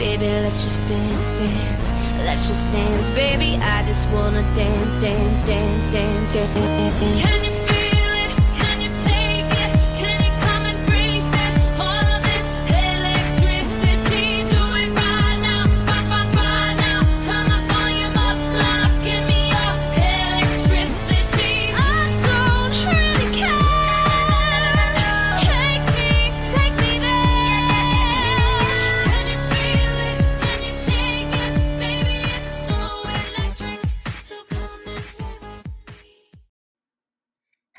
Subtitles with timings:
[0.00, 1.92] Baby, let's just dance, dance.
[2.24, 3.58] Let's just dance, baby.
[3.60, 6.98] I just wanna dance, dance, dance, dance, dance.
[6.98, 7.59] Can you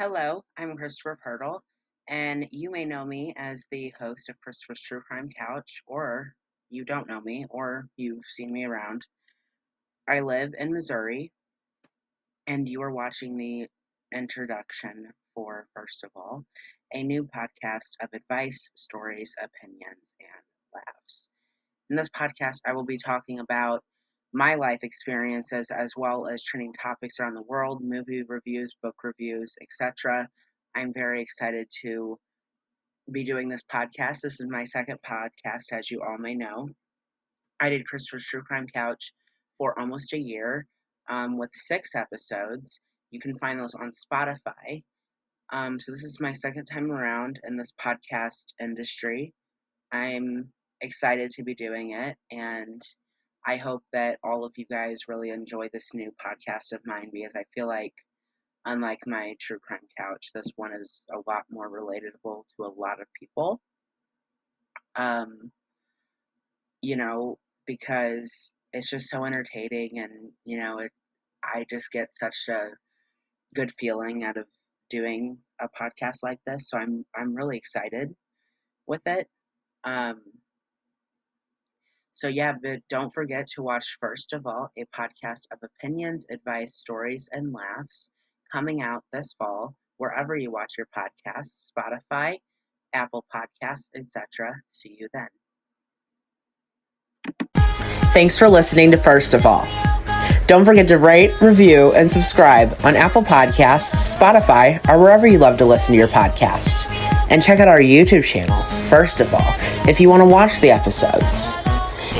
[0.02, 1.62] Hello, I'm Kristopher Pyrtle,
[2.10, 6.34] and you may know me as the host of Kristopher's True Crime Couch, or
[6.72, 9.06] you don't know me, or you've seen me around.
[10.10, 11.32] I live in Missouri,
[12.48, 13.68] and you are watching the
[14.12, 16.46] introduction for First of All,
[16.96, 21.30] a new podcast of advice, stories, opinions, and laughs.
[21.92, 23.84] In this podcast, I will be talking about
[24.34, 29.56] my life experiences as well as trending topics around the world, movie reviews, book reviews,
[29.62, 30.28] etc.
[30.76, 32.18] I'm very excited to
[33.12, 34.22] be doing this podcast.
[34.22, 36.70] This is my second podcast, as you all may know.
[37.60, 39.14] I did Kristopher's True Crime Couch
[39.58, 40.66] for almost a year
[41.10, 42.80] um, with six episodes.
[43.12, 44.84] You can find those on Spotify.
[45.52, 49.34] Um, so, this is my second time around in this podcast industry.
[49.92, 52.82] I'm excited to be doing it, and
[53.46, 57.34] I hope that all of you guys really enjoy this new podcast of mine because
[57.36, 57.94] I feel like,
[58.66, 63.02] unlike my True Crime Couch, this one is a lot more relatable to a lot
[63.02, 63.60] of people.
[64.96, 65.52] Um,
[66.82, 70.92] you know, because it's just so entertaining, and you know, it.
[71.44, 72.70] I just get such a
[73.56, 74.46] good feeling out of
[74.90, 78.14] doing a podcast like this, so I'm I'm really excited
[78.88, 79.28] with it.
[79.84, 80.22] Um,
[82.22, 86.76] so yeah, but don't forget to watch First of All, a podcast of opinions, advice,
[86.76, 88.12] stories, and laughs
[88.52, 92.38] coming out this fall wherever you watch your podcasts, Spotify,
[92.94, 94.54] Apple Podcasts, etc.
[94.72, 95.30] See you then.
[98.14, 99.68] Thanks for listening to First of All.
[100.46, 105.58] Don't forget to rate, review, and subscribe on Apple Podcasts, Spotify, or wherever you love
[105.58, 106.86] to listen to your podcast.
[107.32, 109.56] And check out our YouTube channel, first of all,
[109.90, 111.58] if you want to watch the episodes.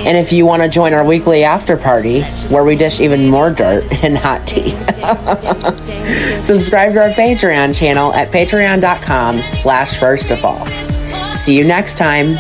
[0.06, 3.52] And if you want to join our weekly after party, where we dish even more
[3.52, 4.72] dirt and hot tea,
[6.44, 10.66] subscribe to our Patreon channel at patreon.com slash first of all.
[11.34, 12.38] See you next time.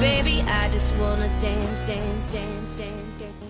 [0.00, 3.49] Baby, I just wanna dance, dance, dance, dance.